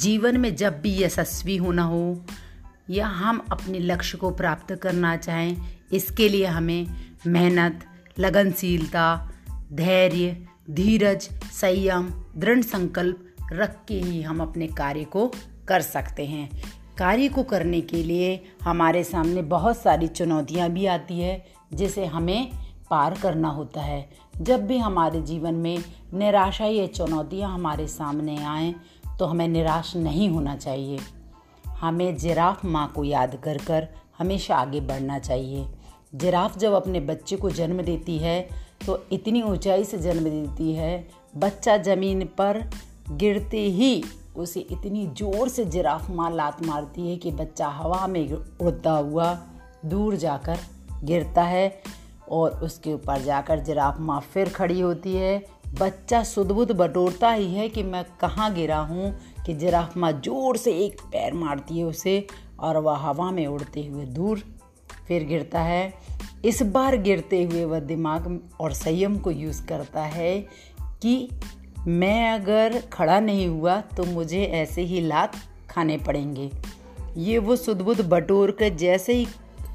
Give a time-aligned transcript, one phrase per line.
[0.00, 2.24] जीवन में जब भी यशस्वी होना हो
[2.90, 5.56] या हम अपने लक्ष्य को प्राप्त करना चाहें,
[5.92, 6.86] इसके लिए हमें
[7.26, 7.84] मेहनत,
[8.18, 9.30] लगनशीलता,
[9.72, 15.32] धैर्य, धीरज, संयम, दृढ़ संकल्प रख के ही हम अपने कार्य को
[15.68, 16.62] कर सकते हैं।
[16.98, 22.52] कार्य को करने के लिए हमारे सामने बहुत सारी चुनौतियाँ भी आती है, जिसे हमें
[22.90, 25.78] पार करना होता है। जब भी हमारे जीवन में
[26.14, 28.74] निराशा या चुनौतियाँ हमारे सामने आएँ
[29.20, 30.98] तो हमें निराश नहीं होना चाहिए।
[31.80, 33.88] हमें जिराफ माँ को याद कर कर
[34.18, 35.66] हमेशा आगे बढ़ना चाहिए।
[36.14, 38.40] जिराफ जब अपने बच्चे को जन्म देती है
[38.86, 42.62] तो इतनी ऊंचाई से जन्म देती है, बच्चा ज़मीन पर
[43.12, 44.02] गिरते ही
[44.36, 49.32] उसे इतनी ज़ोर से जिराफ माँ लात मारती है कि बच्चा हवा में उड़ता हुआ
[49.84, 50.58] दूर जाकर
[51.04, 51.82] गिरता है
[52.30, 57.68] और उसके ऊपर जाकर जिराफ माँ फिर खड़ी होती है। बच्चा सुदबुद बटोरता ही है
[57.68, 59.12] कि मैं कहाँ गिरा हूँ
[59.46, 62.26] कि जिराफ माँ ज़ोर से एक पैर मारती है उसे
[62.60, 64.42] और वह हवा में उड़ते हुए दूर
[65.08, 65.92] फिर गिरता है।
[66.44, 70.38] इस बार गिरते हुए वह दिमाग और संयम को यूज़ करता है
[71.02, 71.28] कि
[71.86, 75.36] मैं अगर खड़ा नहीं हुआ तो मुझे ऐसे ही लात
[75.70, 76.50] खाने पड़ेंगे।
[77.16, 79.26] ये वो सुदबुद बटोर कर जैसे ही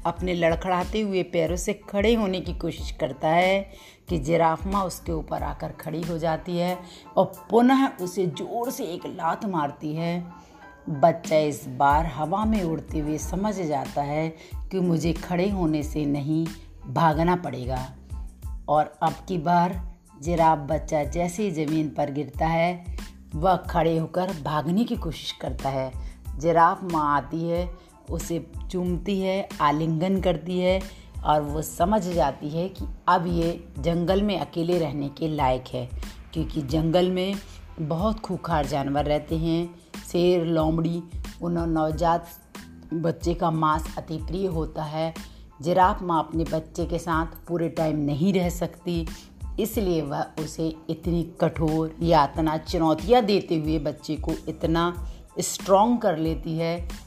[0.06, 3.70] अपने लड़खड़ाते हुए पैरों से खड़े होने की कोशिश करता है
[4.08, 6.78] कि जिराफ माँ उसके ऊपर आकर खड़ी हो जाती है
[7.16, 10.24] और पुनः उसे ज़ोर से एक लात मारती है।
[10.90, 14.28] बच्चा इस बार हवा में उड़ते हुए समझ जाता है
[14.70, 16.46] कि मुझे खड़े होने से नहीं
[16.86, 17.86] भागना पड़ेगा।
[18.68, 19.80] और अब की बार
[20.22, 22.96] जिराफ बच्चा जैसे ही ज़मीन पर गिरता है,
[23.34, 25.92] वह खड़े होकर भागने की कोशिश करता है।
[26.38, 27.68] जिराफ माँ आती है
[28.10, 30.80] उसे चूमती है, आलिंगन करती है
[31.24, 35.90] और वो समझ जाती है कि अब ये जंगल में अकेले रहने के लायक है।
[36.32, 37.34] क्योंकि जंगल में
[37.80, 39.74] बहुत खूखार जानवर रहते हैं,
[40.12, 41.02] शेर, लोमड़ी,
[41.42, 42.26] उन नवजात
[42.94, 45.14] बच्चे का मांस अति प्रिय होता है।
[45.62, 49.06] जिराफ माँ अपने बच्चे के साथ पूरे टाइम नहीं रह सकती,
[49.60, 55.06] इसलिए वह उसे इतनी कठोर यातना चुनौतियाँ देते हुए बच्चे को इतना
[55.40, 57.05] स्ट्रॉन्ग कर लेती है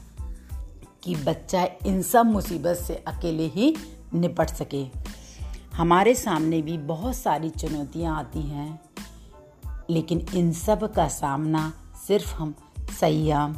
[1.02, 3.74] कि बच्चा इन सब मुसीबत से अकेले ही
[4.14, 4.84] निपट सके।
[5.74, 8.80] हमारे सामने भी बहुत सारी चुनौतियाँ आती हैं,
[9.90, 11.72] लेकिन इन सब का सामना
[12.06, 12.54] सिर्फ़ हम
[12.90, 13.54] संयम,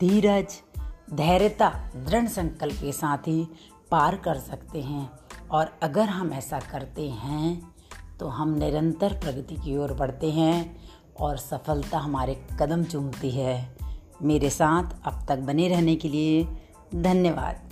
[0.00, 0.56] धीरज,
[1.14, 3.46] धैर्यता, दृढ़ संकल्प के साथ ही
[3.90, 5.10] पार कर सकते हैं।
[5.50, 7.74] और अगर हम ऐसा करते हैं
[8.20, 10.76] तो हम निरंतर प्रगति की ओर बढ़ते हैं
[11.20, 13.76] और सफलता हमारे कदम चूमती है।
[14.22, 16.44] मेरे साथ अब तक बने रहने के लिए
[16.94, 17.69] धन्यवाद।